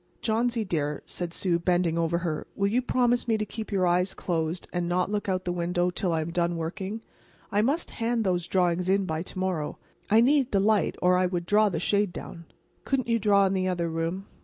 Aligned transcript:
"Johnsy, 0.23 0.65
dear," 0.65 1.03
said 1.05 1.31
Sue, 1.31 1.59
bending 1.59 1.95
over 1.95 2.17
her, 2.17 2.47
"will 2.55 2.65
you 2.69 2.81
promise 2.81 3.27
me 3.27 3.37
to 3.37 3.45
keep 3.45 3.71
your 3.71 3.85
eyes 3.85 4.15
closed, 4.15 4.67
and 4.73 4.89
not 4.89 5.11
look 5.11 5.29
out 5.29 5.45
the 5.45 5.51
window 5.51 5.89
until 5.89 6.11
I 6.11 6.21
am 6.21 6.31
done 6.31 6.57
working? 6.57 7.01
I 7.51 7.61
must 7.61 7.91
hand 7.91 8.23
those 8.23 8.47
drawings 8.47 8.89
in 8.89 9.05
by 9.05 9.21
to 9.21 9.37
morrow. 9.37 9.77
I 10.09 10.19
need 10.19 10.51
the 10.51 10.59
light, 10.59 10.95
or 11.03 11.17
I 11.19 11.27
would 11.27 11.45
draw 11.45 11.69
the 11.69 11.79
shade 11.79 12.11
down." 12.11 12.45
"Couldn't 12.83 13.09
you 13.09 13.19
draw 13.19 13.45
in 13.45 13.53
the 13.53 13.67
other 13.67 13.89
room?" 13.89 14.25